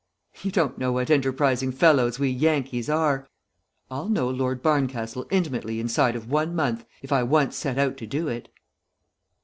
[0.41, 3.29] You don't know what enterprising fellows we Yankees are.
[3.91, 8.07] I'll know Lord Barncastle intimately inside of one month, if I once set out to
[8.07, 8.49] do it."